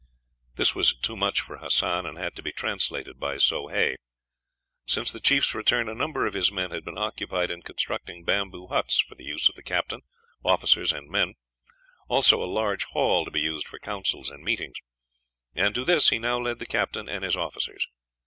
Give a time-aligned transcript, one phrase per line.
[0.55, 3.97] This was too much for Hassan, and had to be translated by Soh Hay.
[4.87, 8.65] Since the chief's return, a number of his men had been occupied in constructing bamboo
[8.65, 10.01] huts for the use of the captain,
[10.43, 11.35] officers, and men,
[12.07, 14.77] also a large hall to be used for councils and meetings;
[15.53, 17.85] and to this he now led the captain and his officers.